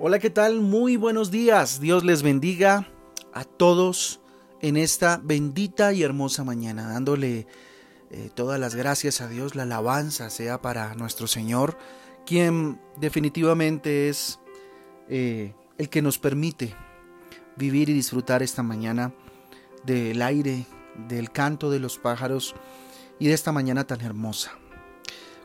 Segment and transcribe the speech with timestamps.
[0.00, 0.60] Hola, ¿qué tal?
[0.60, 1.80] Muy buenos días.
[1.80, 2.86] Dios les bendiga
[3.32, 4.20] a todos
[4.60, 7.48] en esta bendita y hermosa mañana, dándole
[8.12, 11.76] eh, todas las gracias a Dios, la alabanza sea para nuestro Señor,
[12.24, 14.38] quien definitivamente es
[15.08, 16.76] eh, el que nos permite
[17.56, 19.12] vivir y disfrutar esta mañana
[19.82, 20.64] del aire,
[21.08, 22.54] del canto de los pájaros
[23.18, 24.52] y de esta mañana tan hermosa.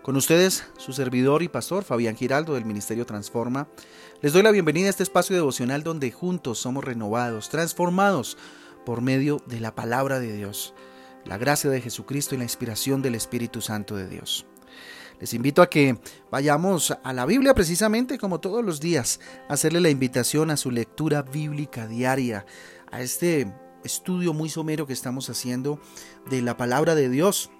[0.04, 3.70] Con ustedes, su servidor y pastor Fabián Giraldo del Ministerio Transforma,
[4.22, 8.38] les doy la bienvenida a este espacio devocional donde juntos somos renovados, transformados
[8.86, 10.74] por medio de la palabra de Dios,
[11.24, 14.46] la gracia de Jesucristo y la inspiración del Espíritu Santo de Dios.
[15.22, 15.98] Les invito a que
[16.30, 20.70] vayamos a la Biblia precisamente como todos los días, a hacerle la invitación a su
[20.70, 22.46] lectura bíblica diaria,
[22.92, 23.54] a este
[23.86, 25.80] estudio muy somero que estamos haciendo
[26.30, 27.52] de la palabra de Dios,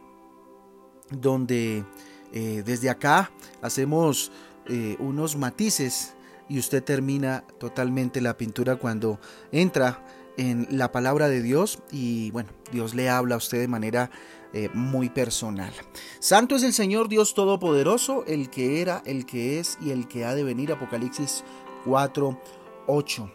[1.10, 1.86] donde
[2.34, 4.32] eh, desde acá hacemos
[4.68, 6.16] eh, unos matices
[6.50, 9.20] y usted termina totalmente la pintura cuando
[9.52, 10.04] entra
[10.36, 14.10] en la palabra de Dios y bueno, Dios le habla a usted de manera
[14.52, 15.72] eh, muy personal.
[16.20, 20.26] Santo es el Señor Dios Todopoderoso, el que era, el que es y el que
[20.26, 20.72] ha de venir.
[20.72, 21.44] Apocalipsis
[21.86, 22.42] 4,
[22.88, 23.32] 8.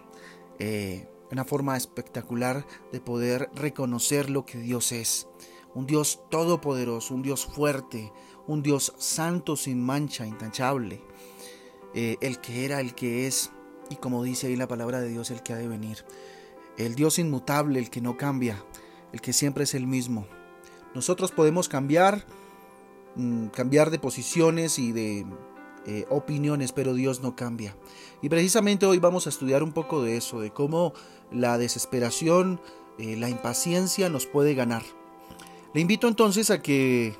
[1.30, 5.28] una forma espectacular de poder reconocer lo que Dios es.
[5.74, 8.12] Un Dios todopoderoso, un Dios fuerte,
[8.48, 11.00] un Dios santo sin mancha, intachable,
[11.94, 13.52] eh, el que era, el que es,
[13.90, 16.04] y como dice ahí la palabra de Dios, el que ha de venir.
[16.76, 18.62] El Dios inmutable, el que no cambia,
[19.12, 20.26] el que siempre es el mismo.
[20.94, 22.24] Nosotros podemos cambiar,
[23.14, 25.26] mm, cambiar de posiciones y de
[25.86, 27.74] eh, opiniones, pero Dios no cambia.
[28.20, 30.92] Y precisamente hoy vamos a estudiar un poco de eso, de cómo
[31.30, 32.60] la desesperación,
[32.98, 34.82] eh, la impaciencia nos puede ganar.
[35.72, 37.14] Le invito entonces a que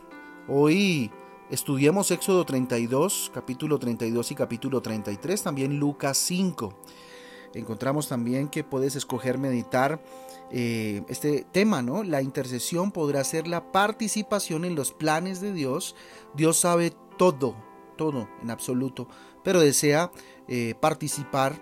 [0.49, 1.11] hoy
[1.51, 6.75] Estudiamos Éxodo 32, capítulo 32 y capítulo 33, también Lucas 5.
[7.55, 10.03] Encontramos también que puedes escoger meditar
[10.51, 12.05] eh, este tema, ¿no?
[12.05, 15.97] La intercesión podrá ser la participación en los planes de Dios.
[16.35, 17.57] Dios sabe todo,
[17.97, 19.09] todo en absoluto,
[19.43, 20.13] pero desea
[20.49, 21.59] eh, participar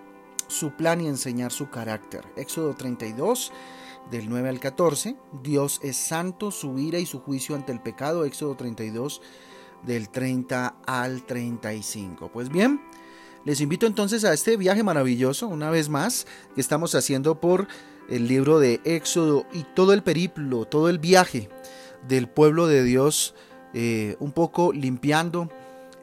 [0.47, 2.25] su plan y enseñar su carácter.
[2.35, 3.53] Éxodo 32
[4.11, 8.25] del 9 al 14, Dios es santo, su ira y su juicio ante el pecado.
[8.25, 9.21] Éxodo 32
[9.83, 12.29] del 30 al 35.
[12.31, 12.81] Pues bien,
[13.45, 17.67] les invito entonces a este viaje maravilloso, una vez más, que estamos haciendo por
[18.09, 21.49] el libro de Éxodo y todo el periplo, todo el viaje
[22.07, 23.35] del pueblo de Dios,
[23.73, 25.49] eh, un poco limpiando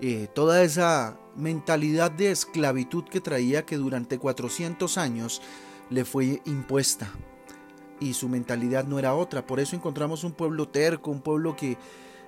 [0.01, 5.43] eh, toda esa mentalidad de esclavitud que traía que durante 400 años
[5.91, 7.11] le fue impuesta.
[8.01, 9.47] Y su mentalidad no era otra.
[9.47, 11.79] Por eso encontramos un pueblo terco, un pueblo que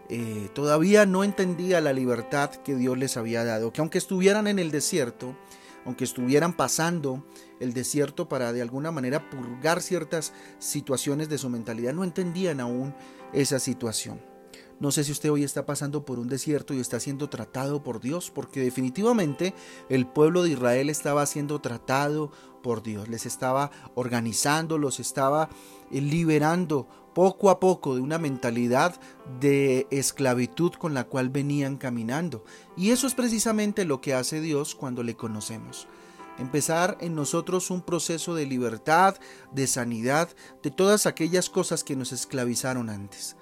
[0.08, 4.58] eh, todavía no entendía la libertad que Dios les había dado, que aunque estuvieran en
[4.58, 5.36] el desierto,
[5.84, 7.24] aunque estuvieran pasando
[7.60, 12.94] el desierto para de alguna manera purgar ciertas situaciones de su mentalidad, no entendían aún
[13.32, 14.20] esa situación.
[14.78, 18.00] No sé si usted hoy está pasando por un desierto y está siendo tratado por
[18.00, 19.54] Dios, porque definitivamente
[19.88, 22.30] el pueblo de Israel estaba siendo tratado
[22.62, 25.48] por Dios, les estaba organizando, los estaba
[25.90, 29.00] eh, liberando poco a poco de una mentalidad
[29.40, 32.44] de esclavitud con la cual venían caminando.
[32.76, 35.88] Y eso es precisamente lo que hace Dios cuando le conocemos
[36.38, 39.16] empezar en nosotros un proceso de libertad,
[39.50, 40.28] de sanidad,
[40.62, 43.36] de todas aquellas cosas que nos esclavizaron antes.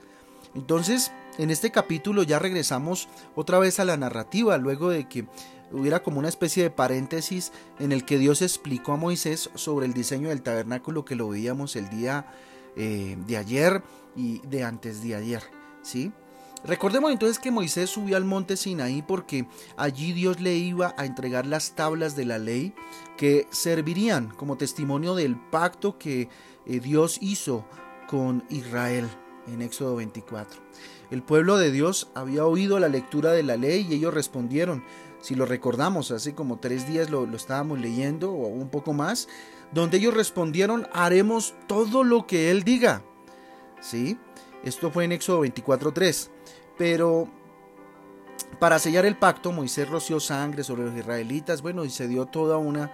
[0.55, 5.27] Entonces, en este capítulo ya regresamos otra vez a la narrativa, luego de que
[5.73, 9.95] hubiera como una especie de paréntesis en el que Dios explicó a Moisés sobre el
[9.95, 12.29] diseño del tabernáculo que lo veíamos el día
[12.77, 13.83] eh, de ayer
[14.17, 15.43] y de antes de ayer,
[15.83, 16.13] ¿sí?
[16.65, 19.47] Recordemos entonces que Moisés subió al monte Sinaí porque
[19.77, 22.75] allí Dios le iba a entregar las tablas de la ley
[23.19, 26.31] que servirían como testimonio del pacto que
[26.65, 27.67] eh, Dios hizo
[28.09, 29.07] con Israel
[29.47, 30.59] en Éxodo 24.
[31.11, 34.83] El pueblo de Dios había oído la lectura de la ley y ellos respondieron.
[35.25, 39.27] Si lo recordamos, hace como tres días lo, estábamos leyendo o un poco más,
[39.73, 43.03] donde ellos respondieron, haremos todo lo que Él diga.
[43.81, 44.19] ¿Sí?
[44.65, 46.29] Esto fue en Éxodo 24.3.
[46.77, 47.27] Pero
[48.59, 52.59] para sellar el pacto, Moisés roció sangre sobre los israelitas, bueno, y se dio toda
[52.59, 52.93] una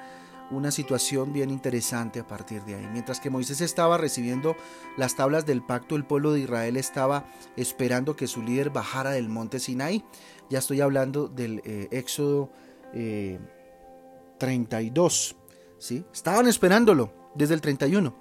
[0.50, 2.88] una situación bien interesante a partir de ahí.
[2.92, 4.56] Mientras que Moisés estaba recibiendo
[4.96, 7.24] las tablas del pacto, el pueblo de Israel estaba
[7.56, 10.04] esperando que su líder bajara del monte Sinai.
[10.50, 12.50] Ya estoy hablando del eh, Éxodo
[14.38, 15.30] 32.
[15.30, 15.36] Eh,
[15.78, 16.04] ¿sí?
[16.12, 18.12] Estaban esperándolo desde el 31.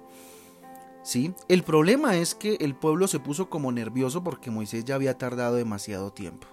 [1.02, 1.34] ¿sí?
[1.48, 5.56] El problema es que el pueblo se puso como nervioso porque Moisés ya había tardado
[5.56, 6.46] demasiado tiempo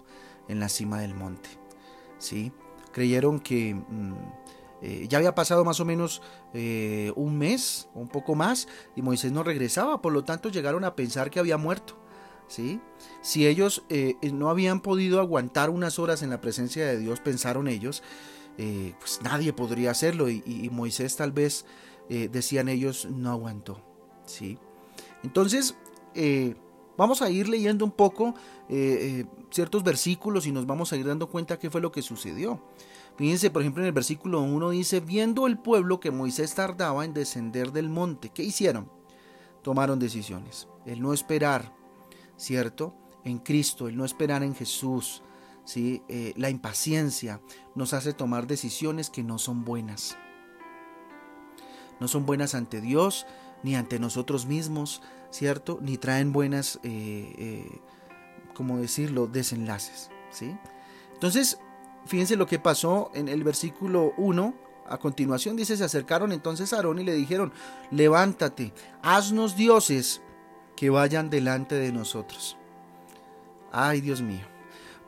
[0.47, 1.49] en la cima del monte.
[2.17, 2.51] ¿sí?
[2.91, 3.75] Creyeron que...
[3.75, 4.15] Mm,
[4.81, 6.21] Eh, ya había pasado más o menos
[6.53, 10.95] eh, un mes un poco más y Moisés no regresaba, por lo tanto llegaron a
[10.95, 11.95] pensar que había muerto.
[12.47, 12.79] ¿Sí?
[13.21, 17.67] Si ellos eh, no habían podido aguantar unas horas en la presencia de Dios, pensaron
[17.67, 18.03] ellos,
[18.57, 21.65] pues nadie podría hacerlo y, Moisés tal vez,
[22.09, 23.79] decían ellos, no aguantó.
[24.25, 24.57] ¿sí?
[25.21, 25.75] Entonces,
[26.97, 28.33] vamos a ir leyendo un poco
[29.51, 32.59] ciertos versículos y nos vamos a ir dando cuenta qué fue lo que sucedió.
[33.17, 37.15] Fíjense, por ejemplo, en el versículo 1 dice, viendo el pueblo que Moisés tardaba en
[37.15, 38.91] descender del monte, ¿qué hicieron?
[39.63, 40.67] Tomaron decisiones.
[40.85, 41.73] El no esperar,
[42.37, 42.95] ¿cierto?
[43.23, 45.21] En Cristo, el no esperar en Jesús,
[45.65, 46.01] ¿sí?
[46.07, 47.41] Eh, la impaciencia
[47.75, 50.17] nos hace tomar decisiones que no son buenas.
[51.99, 53.25] No son buenas ante Dios,
[53.63, 55.01] ni ante nosotros mismos,
[55.31, 55.79] ¿cierto?
[55.81, 57.81] Ni traen buenas, eh, eh,
[58.53, 60.55] como decirlo?, desenlaces, ¿sí?
[61.13, 61.59] Entonces,
[62.07, 64.53] Fíjense lo que pasó en el versículo 1.
[64.87, 67.51] A continuación dice, se acercaron entonces a Aarón y le dijeron,
[67.91, 70.21] levántate, haznos dioses
[70.77, 72.55] que vayan delante de nosotros.
[73.73, 74.45] Ay, Dios mío.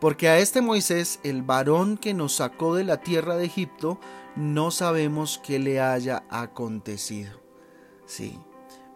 [0.01, 3.99] Porque a este Moisés, el varón que nos sacó de la tierra de Egipto,
[4.35, 7.41] no sabemos qué le haya acontecido.
[8.05, 8.37] Sí.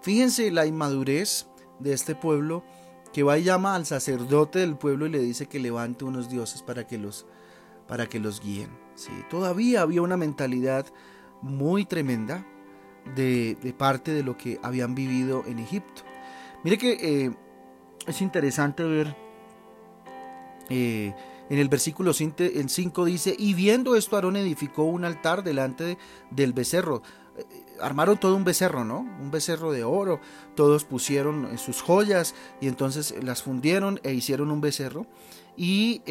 [0.02, 1.48] Fíjense la inmadurez
[1.80, 2.64] de este pueblo
[3.14, 6.62] que va y llama al sacerdote del pueblo y le dice que levante unos dioses
[6.64, 7.26] para que los
[7.88, 8.70] para que los guíen.
[8.96, 9.12] ¿sí?
[9.30, 10.88] Todavía había una mentalidad
[11.42, 12.46] muy tremenda
[13.16, 16.04] de, parte de lo que habían vivido en Egipto.
[16.64, 17.32] Mire que eh,
[18.08, 19.16] es interesante ver
[20.70, 21.14] eh,
[21.50, 25.98] en el versículo 5 dice, y viendo esto Aarón edificó un altar delante
[26.32, 27.04] del becerro.
[27.38, 27.46] Eh,
[27.82, 29.00] armaron todo un becerro, ¿no?
[29.00, 30.22] Un becerro de oro.
[30.56, 35.06] Todos pusieron sus joyas y entonces las fundieron e hicieron un becerro.
[35.56, 36.02] Y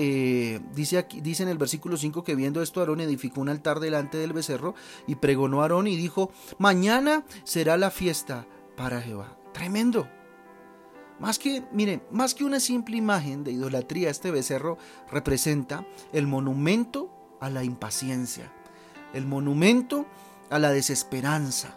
[0.72, 4.18] dice, aquí, dice en el versículo 5 que viendo esto Aarón edificó un altar delante
[4.18, 4.76] del becerro
[5.08, 8.46] y pregonó a Aarón y dijo, mañana será la fiesta
[8.76, 9.36] para Jehová.
[9.52, 10.06] Tremendo.
[11.22, 11.62] Más que,
[12.10, 14.76] más que una simple imagen de idolatría, este becerro
[15.08, 18.52] representa el monumento a la impaciencia,
[19.14, 20.04] el monumento
[20.50, 21.76] a la desesperanza.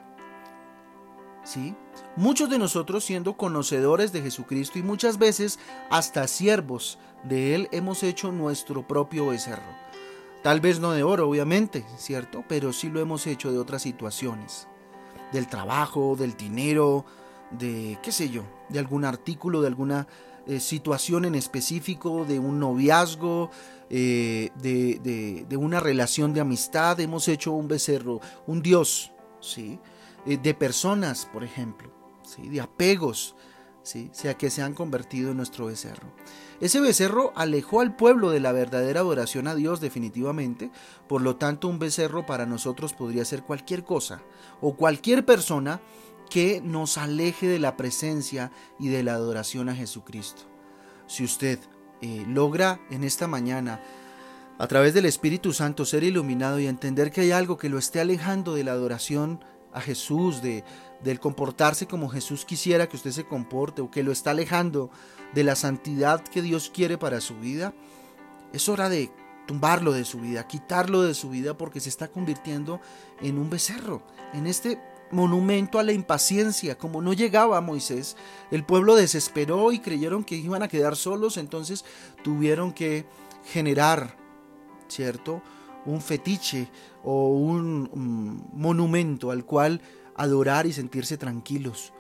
[1.44, 1.76] ¿Sí?
[2.16, 5.60] Muchos de nosotros siendo conocedores de Jesucristo y muchas veces
[5.92, 9.62] hasta siervos de Él hemos hecho nuestro propio becerro.
[10.42, 12.44] Tal vez no de oro, obviamente, ¿cierto?
[12.48, 14.68] Pero sí lo hemos hecho de otras situaciones.
[15.32, 17.06] Del trabajo, del dinero,
[17.52, 20.08] de, qué sé yo, de algún artículo, de alguna
[20.48, 23.50] eh, situación en específico, de un noviazgo,
[23.90, 27.00] eh, de, de, una relación de amistad.
[27.00, 29.80] Hemos hecho un becerro, un Dios, ¿sí?
[30.26, 31.96] Eh, de personas, por ejemplo
[32.38, 33.36] de apegos,
[33.84, 34.10] ¿sí?
[34.14, 36.12] sea que se han convertido en nuestro becerro.
[36.60, 40.72] Ese becerro alejó al pueblo de la verdadera adoración a Dios definitivamente,
[41.08, 44.22] por lo tanto un becerro para nosotros podría ser cualquier cosa
[44.62, 45.82] o cualquier persona
[46.36, 50.42] que nos aleje de la presencia y de la adoración a Jesucristo.
[51.08, 51.60] Si usted
[52.02, 53.80] eh, logra en esta mañana
[54.58, 58.02] a través del Espíritu Santo ser iluminado y entender que hay algo que lo esté
[58.02, 60.66] alejando de la adoración a Jesús, de,
[61.02, 64.92] del comportarse como Jesús quisiera que usted se comporte o que lo está alejando
[65.34, 67.74] de la santidad que Dios quiere para su vida,
[68.52, 69.10] es hora de
[69.48, 72.82] tumbarlo de su vida, quitarlo de su vida porque se está convirtiendo
[73.22, 74.02] en un becerro,
[74.34, 74.82] en este
[75.16, 76.78] monumento a la impaciencia.
[76.78, 78.16] Como no llegaba Moisés,
[78.52, 81.86] el pueblo desesperó y creyeron que iban a quedar solos, entonces
[82.24, 83.06] tuvieron que
[83.46, 84.18] generar,
[84.88, 85.42] ¿cierto?
[85.86, 86.70] Un fetiche
[87.04, 89.82] o un mm, monumento al cual
[90.16, 91.94] adorar y sentirse tranquilos.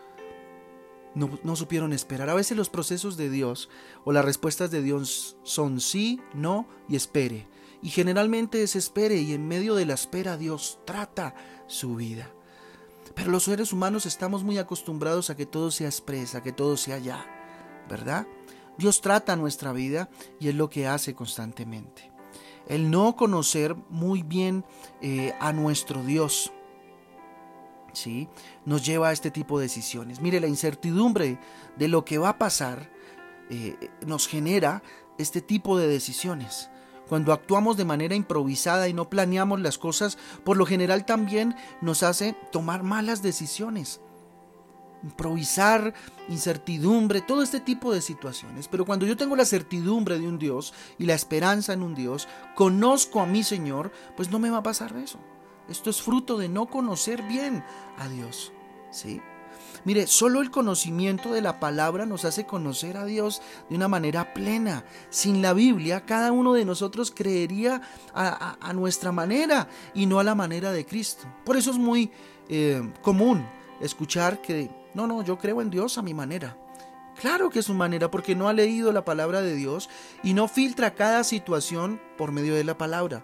[1.13, 2.29] No, no, supieron esperar.
[2.29, 3.69] A veces los procesos de Dios
[4.03, 7.47] o las respuestas de Dios son sí, no y espere.
[7.81, 11.33] Y generalmente es espere y en medio de la espera Dios trata
[11.67, 12.35] su vida.
[13.13, 16.97] Pero los seres humanos estamos muy acostumbrados a que todo sea expresa, que todo sea
[16.97, 17.25] ya,
[17.89, 18.27] ¿verdad?
[18.77, 20.09] Dios trata nuestra vida
[20.39, 22.11] y es lo que hace constantemente.
[22.67, 24.65] El no conocer muy bien
[25.01, 26.51] eh, a nuestro Dios
[27.95, 28.27] ¿sí?
[28.65, 30.19] nos lleva a este tipo de decisiones.
[30.19, 31.39] Mire, la incertidumbre
[31.77, 32.89] de lo que va a pasar
[33.49, 34.83] eh, nos genera
[35.17, 36.69] este tipo de decisiones.
[37.07, 42.03] Cuando actuamos de manera improvisada y no planeamos las cosas, por lo general también nos
[42.03, 44.01] hace tomar malas decisiones.
[45.03, 45.93] Improvisar,
[46.29, 48.67] incertidumbre, todo este tipo de situaciones.
[48.67, 52.27] Pero cuando yo tengo la certidumbre de un Dios y la esperanza en un Dios,
[52.55, 55.19] conozco a mi Señor, pues no me va a pasar eso.
[55.69, 57.63] Esto es fruto de no conocer bien
[57.97, 58.51] a Dios.
[58.91, 59.21] ¿sí?
[59.83, 64.33] Mire, solo el conocimiento de la palabra nos hace conocer a Dios de una manera
[64.33, 64.85] plena.
[65.09, 67.81] Sin la Biblia, cada uno de nosotros creería
[68.13, 71.25] a, nuestra manera y no a la manera de Cristo.
[71.43, 72.11] Por eso es muy
[72.49, 73.45] eh, común
[73.81, 76.57] escuchar que, no, no, yo creo en Dios a mi manera.
[77.19, 79.89] Claro que es su manera porque no ha leído la palabra de Dios
[80.23, 83.23] y no filtra cada situación por medio de la palabra.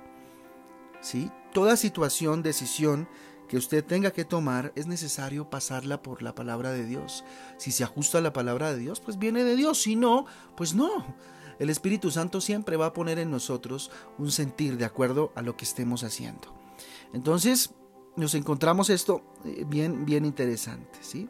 [1.02, 1.30] ¿Sí?
[1.52, 3.10] Toda situación, decisión
[3.52, 7.26] que usted tenga que tomar es necesario pasarla por la palabra de Dios.
[7.58, 9.82] Si se ajusta a la palabra de Dios, pues viene de Dios.
[9.82, 11.18] Si no, pues no.
[11.60, 15.58] El Espíritu Santo siempre va a poner en nosotros un sentir de acuerdo a lo
[15.58, 16.56] que estemos haciendo.
[17.12, 17.72] Entonces,
[18.16, 21.28] nos encontramos esto eh, bien, bien interesante, ¿sí?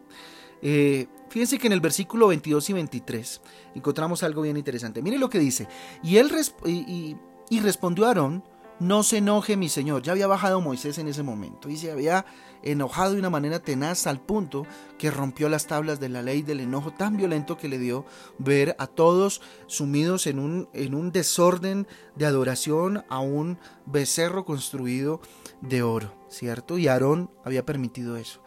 [0.62, 3.42] Eh, fíjense que en el versículo 22 y 23
[3.74, 5.02] encontramos algo bien interesante.
[5.02, 5.68] Mire lo que dice.
[6.04, 6.32] Y él
[6.68, 7.18] y,
[7.62, 8.44] respondió a Aarón,
[8.82, 10.02] no se enoje mi señor.
[10.02, 12.26] Ya había bajado Moisés en ese momento y se había
[12.64, 14.66] enojado de una manera tenaz al punto
[14.98, 18.06] que rompió las tablas de la ley del enojo tan violento que le dio
[18.40, 25.22] ver a todos sumidos en un, en un desorden de adoración a un becerro construido
[25.62, 26.80] de oro, ¿cierto?
[26.80, 28.42] Y Aarón había permitido eso,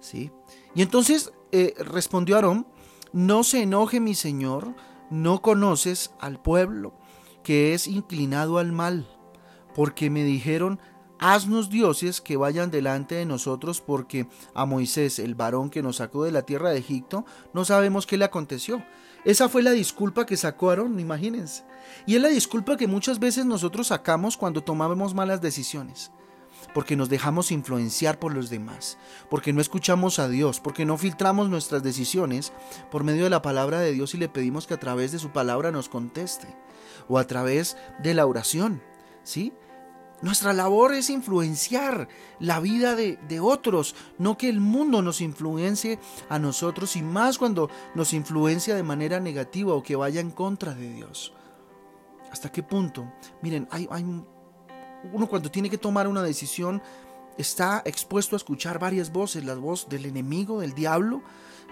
[0.00, 0.32] ¿sí?
[0.74, 2.66] Y entonces eh, respondió Aarón,
[3.12, 4.74] no se enoje mi señor,
[5.10, 6.92] no conoces al pueblo
[7.44, 9.06] que es inclinado al mal,
[9.76, 10.80] porque me dijeron,
[11.18, 16.24] haznos dioses que vayan delante de nosotros, porque a Moisés, el varón que nos sacó
[16.24, 18.82] de la tierra de Egipto, no sabemos qué le aconteció.
[19.26, 21.62] Esa fue la disculpa que sacó Aarón, imagínense.
[22.06, 26.10] Y es la disculpa que muchas veces nosotros sacamos cuando tomamos malas decisiones
[26.72, 28.98] porque nos dejamos influenciar por los demás,
[29.30, 32.52] porque no escuchamos a Dios, porque no filtramos nuestras decisiones
[32.90, 35.30] por medio de la palabra de Dios y le pedimos que a través de su
[35.30, 36.48] palabra nos conteste,
[37.08, 38.82] o a través de la oración,
[39.22, 39.52] ¿sí?
[40.22, 42.08] Nuestra labor es influenciar
[42.40, 45.98] la vida de, otros, no que el mundo nos influencie
[46.30, 50.74] a nosotros y más cuando nos influencia de manera negativa o que vaya en contra
[50.74, 51.34] de Dios.
[52.32, 53.12] ¿Hasta qué punto?
[53.42, 54.04] Miren, hay, hay
[55.12, 56.82] uno cuando tiene que tomar una decisión
[57.36, 61.22] está expuesto a escuchar varias voces, la voz del enemigo, del diablo,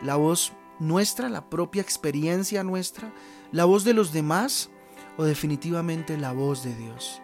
[0.02, 3.12] la voz nuestra, la propia experiencia nuestra,
[3.52, 4.70] la voz de los demás
[5.16, 7.22] o definitivamente la voz de Dios.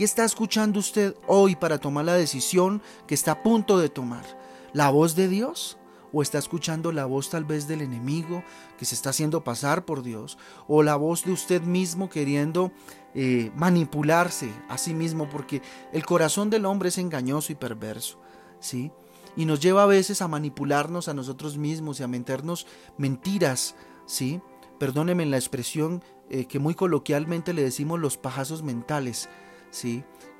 [0.00, 4.24] ¿Qué está escuchando usted hoy para tomar la decisión que está a punto de tomar?
[4.72, 5.76] ¿La voz de Dios?
[6.10, 8.42] ¿O está escuchando la voz tal vez del enemigo
[8.78, 10.38] que se está haciendo pasar por Dios?
[10.66, 12.72] ¿O la voz de usted mismo queriendo
[13.12, 15.60] eh, manipularse a sí mismo, porque
[15.92, 18.18] el corazón del hombre es engañoso y perverso,
[18.58, 18.92] ¿sí?
[19.36, 22.66] Y nos lleva a veces a manipularnos a nosotros mismos y a meternos
[22.96, 23.74] mentiras,
[24.06, 24.40] ¿sí?
[24.78, 29.28] Perdónenme la expresión eh, que muy coloquialmente le decimos los pajazos mentales,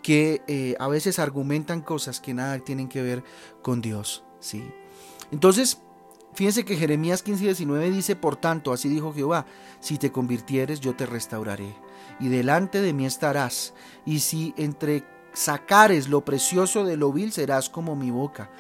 [0.03, 3.23] Que eh, a veces argumentan cosas que nada tienen que ver
[3.63, 4.65] con Dios, ¿sí?
[5.31, 5.83] Entonces,
[6.33, 9.47] Fíjense que Jeremías 15 y 19 dice, por tanto, así dijo Jehová,
[9.81, 11.75] si te convirtieres, yo te restauraré
[12.21, 13.73] y delante de mí estarás,
[14.05, 18.51] y si entre sacares lo precioso de lo vil, serás como mi boca.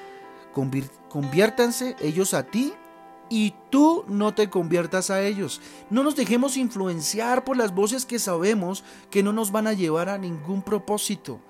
[1.10, 2.72] Conviértanse ellos a ti
[3.30, 5.62] y tú no te conviertas a ellos.
[5.88, 10.08] No nos dejemos influenciar por las voces que sabemos que no nos van a llevar
[10.08, 11.40] a ningún propósito.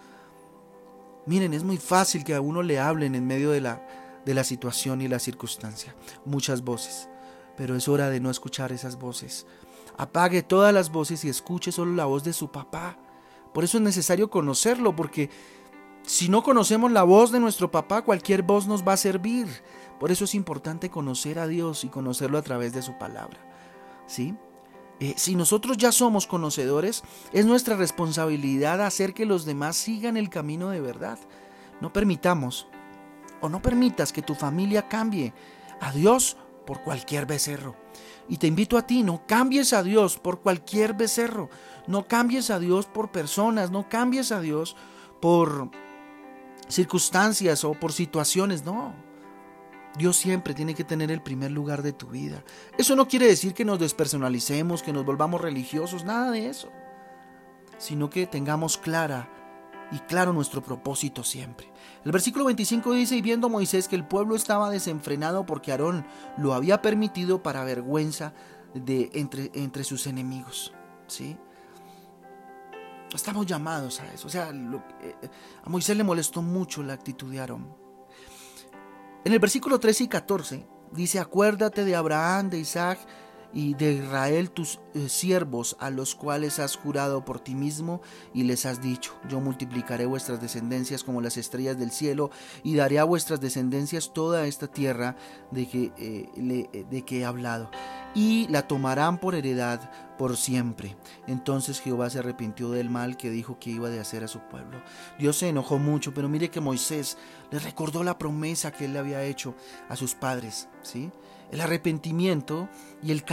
[1.26, 3.86] Miren, es muy fácil que a uno le hablen en medio de la,
[4.24, 5.96] de la situación y la circunstancia.
[6.24, 7.08] Muchas voces.
[7.56, 9.46] Pero es hora de no escuchar esas voces.
[9.96, 12.98] Apague todas las voces y escuche solo la voz de su papá.
[13.54, 15.30] Por eso es necesario conocerlo, porque
[16.02, 19.46] si no conocemos la voz de nuestro papá, cualquier voz nos va a servir.
[20.00, 23.38] Por eso es importante conocer a Dios y conocerlo a través de su palabra.
[24.06, 24.34] ¿Sí?
[24.98, 27.02] Eh, si nosotros ya somos conocedores,
[27.32, 31.18] es nuestra responsabilidad hacer que los demás sigan el camino de verdad.
[31.82, 32.66] No permitamos
[33.42, 35.34] o no permitas que tu familia cambie
[35.80, 37.76] a Dios por cualquier becerro.
[38.26, 41.50] Y te invito a ti, no cambies a Dios por cualquier becerro,
[41.86, 44.76] no cambies a Dios por personas, no cambies a Dios
[45.20, 45.70] por
[46.68, 49.09] circunstancias o por situaciones, no.
[49.96, 52.44] Dios siempre tiene que tener el primer lugar de tu vida.
[52.78, 56.70] Eso no quiere decir que nos despersonalicemos, que nos volvamos religiosos, nada de eso.
[57.78, 59.28] Sino que tengamos clara
[59.90, 61.70] y claro nuestro propósito siempre.
[62.04, 66.06] El versículo 25 dice, y viendo Moisés que el pueblo estaba desenfrenado porque Aarón
[66.36, 68.32] lo había permitido para vergüenza
[68.74, 70.72] de entre, entre sus enemigos.
[71.08, 71.36] ¿sí?
[73.12, 74.28] Estamos llamados a eso.
[74.28, 75.14] O sea, eh,
[75.64, 77.79] a Moisés le molestó mucho la actitud de Aarón.
[79.24, 82.98] En el versículo 13 y 14 dice, acuérdate de Abraham, de Isaac
[83.52, 88.00] y de Israel tus eh, siervos, a los cuales has jurado por ti mismo
[88.32, 92.30] y les has dicho, yo multiplicaré vuestras descendencias como las estrellas del cielo
[92.62, 95.16] y daré a vuestras descendencias toda esta tierra
[95.50, 97.70] de que, eh, de que he hablado
[98.14, 100.96] y la tomarán por heredad por siempre.
[101.26, 104.82] Entonces Jehová se arrepintió del mal que dijo que iba de hacer a su pueblo.
[105.18, 107.16] Dios se enojó mucho, pero mire que Moisés
[107.50, 109.54] le recordó la promesa que él le había hecho
[109.88, 111.10] a sus padres, ¿sí?
[111.50, 112.68] El arrepentimiento
[113.02, 113.24] y el,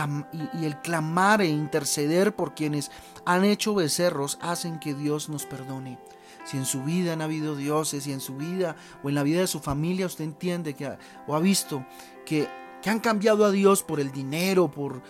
[0.54, 2.92] y el clamar e interceder por quienes
[3.26, 6.00] han hecho becerros hacen que Dios nos perdone.
[6.46, 9.42] Si en su vida han habido dioses, si en su vida o en la vida
[9.42, 10.98] de su familia usted entiende que
[11.28, 11.86] o ha visto
[12.26, 12.48] que
[12.82, 15.02] que han cambiado a Dios por el dinero, por,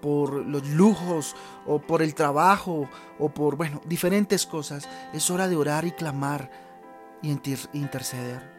[0.00, 1.36] por los lujos
[1.66, 2.88] o por el trabajo
[3.18, 6.50] o por, bueno, diferentes cosas, es hora de orar y clamar
[7.22, 7.30] y
[7.72, 8.50] interceder,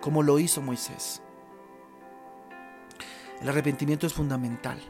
[0.00, 1.22] como lo hizo Moisés.
[3.40, 4.80] El arrepentimiento es fundamental.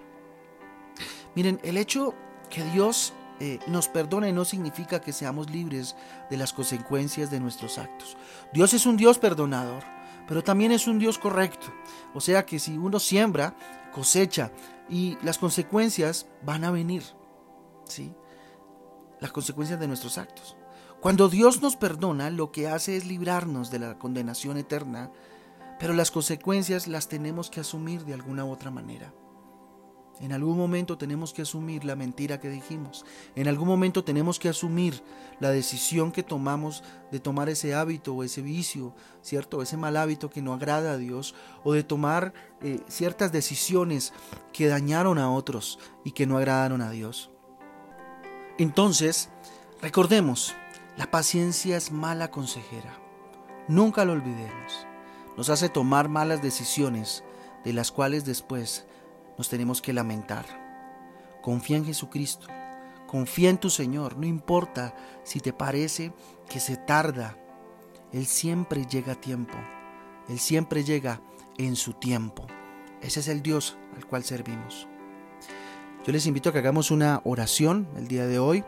[1.34, 2.14] Miren, el hecho
[2.50, 5.96] que Dios eh, nos perdone no significa que seamos libres
[6.30, 8.16] de las consecuencias de nuestros actos.
[8.52, 9.84] Dios es un Dios perdonador
[10.28, 11.72] pero también es un Dios correcto.
[12.14, 13.56] O sea que si uno siembra,
[13.92, 14.52] cosecha
[14.88, 17.02] y las consecuencias van a venir.
[17.84, 18.12] ¿Sí?
[19.20, 20.56] Las consecuencias de nuestros actos.
[21.00, 25.10] Cuando Dios nos perdona, lo que hace es librarnos de la condenación eterna,
[25.78, 29.12] pero las consecuencias las tenemos que asumir de alguna u otra manera.
[30.20, 33.04] En algún momento tenemos que asumir la mentira que dijimos.
[33.36, 35.02] En algún momento tenemos que asumir
[35.38, 36.82] la decisión que tomamos
[37.12, 39.62] de tomar ese hábito o ese vicio, ¿cierto?
[39.62, 44.12] Ese mal hábito que no agrada a Dios o de tomar eh, ciertas decisiones
[44.52, 47.30] que dañaron a otros y que no agradaron a Dios.
[48.58, 49.30] Entonces,
[49.80, 50.52] recordemos,
[50.96, 52.98] la paciencia es mala consejera.
[53.68, 54.87] Nunca lo olvidemos.
[55.38, 57.22] Nos hace tomar malas decisiones
[57.64, 58.86] de las cuales después
[59.38, 60.44] nos tenemos que lamentar.
[61.42, 62.48] Confía en Jesucristo,
[63.06, 66.12] confía en tu Señor, no importa si te parece
[66.48, 67.38] que se tarda,
[68.12, 69.56] Él siempre llega a tiempo,
[70.28, 71.22] Él siempre llega
[71.56, 72.44] en su tiempo.
[73.00, 74.88] Ese es el Dios al cual servimos.
[76.04, 78.64] Yo les invito a que hagamos una oración el día de hoy.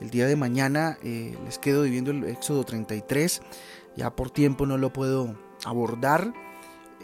[0.00, 3.42] El día de mañana eh, les quedo viviendo el Éxodo 33.
[3.94, 6.32] Ya por tiempo no lo puedo abordar.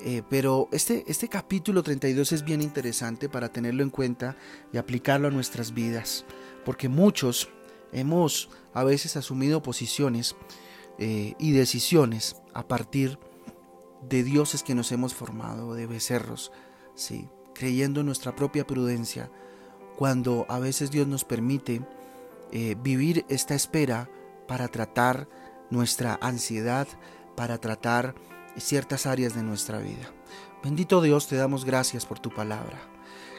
[0.02, 4.36] Eh, pero este, este capítulo 32 es bien interesante para tenerlo en cuenta
[4.72, 6.24] y aplicarlo a nuestras vidas,
[6.64, 7.50] porque muchos
[7.92, 10.36] hemos a veces asumido posiciones
[10.98, 13.18] eh, y decisiones a partir
[14.08, 16.52] de dioses que nos hemos formado, de becerros,
[16.94, 17.28] ¿sí?
[17.54, 19.30] creyendo en nuestra propia prudencia,
[19.96, 21.82] cuando a veces Dios nos permite
[22.52, 24.08] eh, vivir esta espera
[24.48, 25.28] para tratar
[25.70, 26.88] nuestra ansiedad,
[27.36, 28.14] para tratar
[28.58, 30.12] ciertas áreas de nuestra vida.
[30.62, 32.78] Bendito Dios, te damos gracias por tu palabra.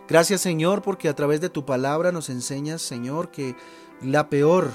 [0.07, 3.55] Gracias Señor porque a través de tu palabra nos enseñas Señor que
[4.01, 4.71] la peor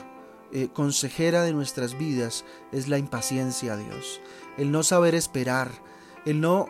[0.52, 4.20] eh, consejera de nuestras vidas es la impaciencia Dios.
[4.56, 5.70] El no saber esperar,
[6.24, 6.68] el no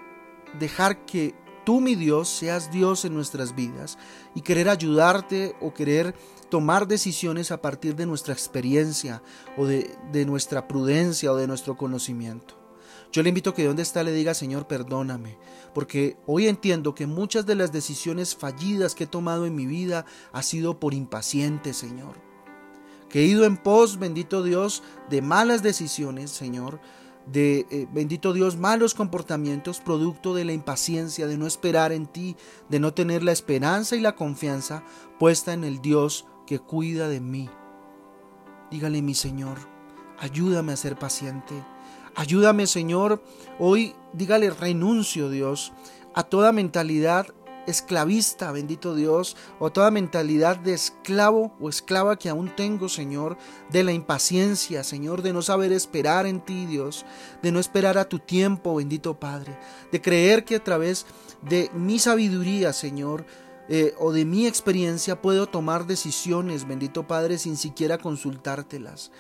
[0.59, 3.99] dejar que tú mi Dios seas Dios en nuestras vidas
[4.35, 6.15] y querer ayudarte o querer
[6.49, 9.23] tomar decisiones a partir de nuestra experiencia
[9.57, 12.66] o de, de nuestra prudencia o de nuestro conocimiento.
[13.13, 15.39] Yo le invito a que donde está le diga, Señor, perdóname,
[15.75, 20.05] porque hoy entiendo que muchas de las decisiones fallidas que he tomado en mi vida
[20.33, 22.17] ha sido por impaciente, Señor.
[23.09, 26.81] Que he ido en pos, bendito Dios, de malas decisiones, Señor,
[27.27, 32.37] de, eh, bendito Dios, malos comportamientos, producto de la impaciencia, de no esperar en ti,
[32.69, 34.85] de no tener la esperanza y la confianza
[35.19, 37.49] puesta en el Dios que cuida de mí.
[38.71, 39.59] Dígale, mi Señor,
[40.19, 41.55] ayúdame a ser paciente
[42.17, 43.23] Ayúdame, Señor.
[43.59, 45.75] Hoy dígale renuncio, Dios,
[46.15, 47.27] a toda mentalidad
[47.67, 53.37] esclavista, bendito Dios, o toda mentalidad de esclavo o esclava que aún tengo, Señor,
[53.71, 57.05] de la impaciencia, Señor, de no saber esperar en ti, Dios,
[57.43, 59.59] de no esperar a tu tiempo, bendito Padre,
[59.93, 61.05] de creer que a través
[61.43, 63.27] de mi sabiduría, Señor,
[63.69, 69.11] eh, o de mi experiencia puedo tomar decisiones, bendito Padre, sin siquiera consultártelas.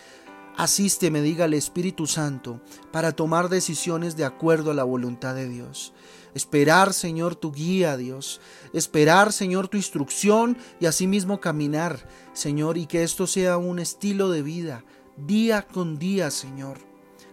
[0.56, 5.92] Asísteme, diga el Espíritu Santo, para tomar decisiones de acuerdo a la voluntad de Dios.
[6.34, 8.40] Esperar, Señor, tu guía, Dios.
[8.72, 14.42] Esperar, Señor, tu instrucción y asimismo caminar, Señor, y que esto sea un estilo de
[14.42, 14.84] vida,
[15.16, 16.78] día con día, Señor.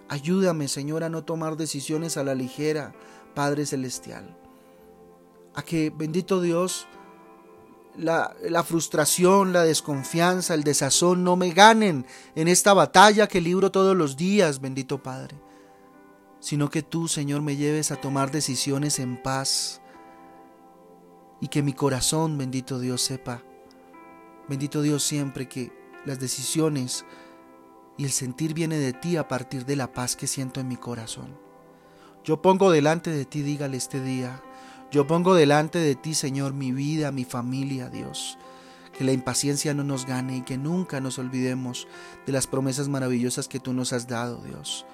[0.10, 2.94] Ayúdame, Señor, a no tomar decisiones a la ligera,
[3.34, 4.38] Padre Celestial.
[5.56, 6.88] A que, bendito Dios,
[7.98, 13.96] la, frustración, la desconfianza, el desazón no me ganen en esta batalla que libro todos
[13.96, 15.36] los días, bendito Padre,
[16.40, 19.82] sino que tú, Señor, me lleves a tomar decisiones en paz,
[21.44, 23.44] y que mi corazón, bendito Dios, sepa,
[24.48, 25.74] bendito Dios siempre que
[26.06, 27.04] las decisiones
[27.98, 30.78] y el sentir viene de ti a partir de la paz que siento en mi
[30.78, 31.38] corazón.
[32.24, 34.42] Yo pongo delante de ti, dígale este día,
[34.94, 38.38] yo pongo delante de ti, Señor, mi vida, mi familia, Dios.
[38.96, 41.88] Que la impaciencia no nos gane y que nunca nos olvidemos
[42.28, 44.86] de las promesas maravillosas que tú nos has dado, Dios.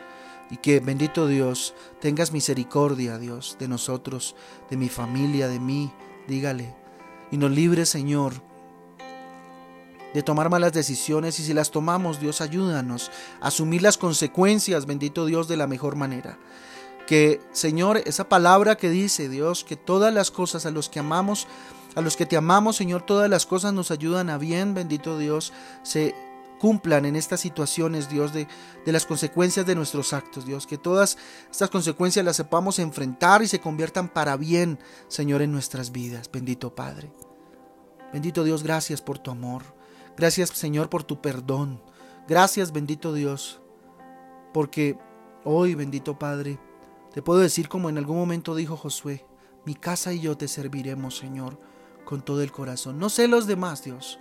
[0.50, 4.38] Y que, bendito Dios, tengas misericordia, Dios, de nosotros,
[4.70, 5.92] de mi familia, de mí,
[6.30, 6.74] dígale.
[7.30, 8.36] Y nos libre, Señor,
[10.14, 15.26] de tomar malas decisiones y si las tomamos, Dios, ayúdanos a asumir las consecuencias, bendito
[15.26, 16.40] Dios, de la mejor manera.
[17.10, 21.48] Que, Señor, esa palabra que dice Dios, que todas las cosas a los que amamos,
[21.96, 25.52] a los que te amamos, Señor, todas las cosas nos ayudan a bien, bendito Dios,
[25.82, 26.14] se
[26.60, 28.48] cumplan en estas situaciones, Dios, de,
[28.86, 30.68] de, las consecuencias de nuestros actos, Dios.
[30.68, 31.18] Que todas
[31.50, 36.30] estas consecuencias las sepamos enfrentar y se conviertan para bien, Señor, en nuestras vidas.
[36.32, 37.12] Bendito Padre.
[38.14, 39.64] Bendito Dios, gracias por tu amor.
[40.16, 41.82] Gracias, Señor, por tu perdón.
[42.28, 43.62] Gracias, bendito Dios,
[44.54, 44.96] porque
[45.44, 46.60] hoy, bendito Padre,
[47.14, 49.26] te puedo decir como en algún momento dijo Josué,
[49.66, 51.60] mi casa y yo te serviremos, Señor,
[52.06, 53.00] con todo el corazón.
[53.00, 54.20] No sé los demás, Dios.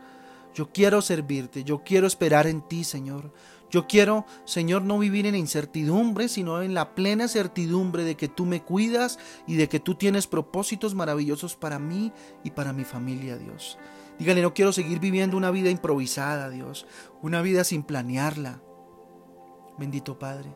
[0.54, 3.32] Yo quiero servirte, yo quiero esperar en ti, Señor.
[3.70, 8.46] Yo quiero, Señor, no vivir en incertidumbre, sino en la plena certidumbre de que tú
[8.46, 12.12] me cuidas y de que tú tienes propósitos maravillosos para mí
[12.44, 13.78] y para mi familia, Dios.
[14.18, 16.86] Dígale, no quiero seguir viviendo una vida improvisada, Dios,
[17.22, 18.62] una vida sin planearla.
[19.78, 20.50] Bendito Padre,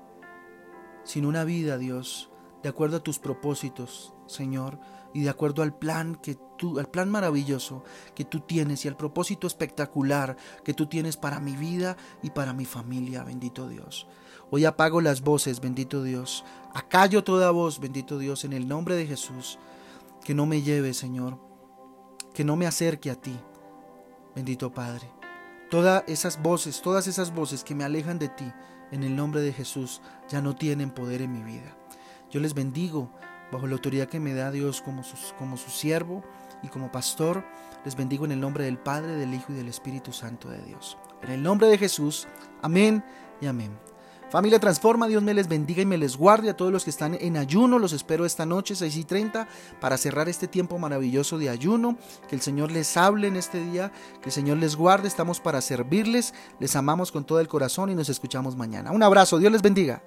[1.05, 2.31] sino una vida, Dios,
[2.63, 4.79] de acuerdo a tus propósitos, Señor,
[5.15, 7.85] y de acuerdo al plan que tú, al plan maravilloso
[8.15, 12.53] que tú tienes y al propósito espectacular que tú tienes para mi vida y para
[12.53, 14.07] mi familia, bendito Dios.
[14.51, 16.45] Hoy apago las voces, bendito Dios.
[16.75, 19.59] Acallo toda voz, bendito Dios, en el nombre de Jesús.
[20.25, 21.39] Que no me lleve, Señor.
[22.35, 23.35] Que no me acerque a ti.
[24.35, 25.22] Bendito Padre.
[25.73, 28.53] Todas esas voces, todas esas voces que me alejan de ti,
[28.91, 31.75] en el nombre de Jesús, ya no tienen poder en mi vida.
[32.31, 33.11] Yo les bendigo
[33.51, 36.23] bajo la autoridad que me da Dios como su, siervo
[36.63, 37.43] y como pastor.
[37.87, 40.99] Les bendigo en el nombre del Padre, del Hijo y del Espíritu Santo de Dios.
[41.23, 42.29] En el nombre de Jesús.
[42.61, 43.03] Amén
[43.41, 43.92] y amén.
[44.33, 47.19] Familia Transforma, Dios me les bendiga y me les guarde a todos los que están
[47.21, 47.79] en ayuno.
[47.79, 49.47] Los espero esta noche, 6 y 30,
[49.79, 51.99] para cerrar este tiempo maravilloso de ayuno.
[52.31, 53.93] Que el Señor les hable en este día,
[54.23, 55.07] que el Señor les guarde.
[55.07, 56.33] Estamos para servirles.
[56.61, 58.91] Les amamos con todo el corazón y nos escuchamos mañana.
[58.91, 60.03] Un abrazo, Dios les bendiga.